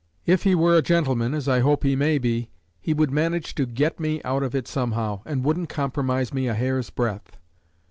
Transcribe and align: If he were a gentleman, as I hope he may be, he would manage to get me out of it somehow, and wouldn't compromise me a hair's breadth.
If 0.25 0.45
he 0.45 0.55
were 0.55 0.75
a 0.75 0.81
gentleman, 0.81 1.35
as 1.35 1.47
I 1.47 1.59
hope 1.59 1.83
he 1.83 1.95
may 1.95 2.17
be, 2.17 2.49
he 2.79 2.91
would 2.91 3.11
manage 3.11 3.53
to 3.53 3.67
get 3.67 3.99
me 3.99 4.19
out 4.23 4.41
of 4.41 4.55
it 4.55 4.67
somehow, 4.67 5.21
and 5.27 5.43
wouldn't 5.45 5.69
compromise 5.69 6.33
me 6.33 6.47
a 6.47 6.55
hair's 6.55 6.89
breadth. 6.89 7.37